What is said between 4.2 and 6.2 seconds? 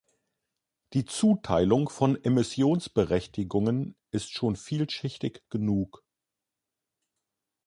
schon vielschichtig genug.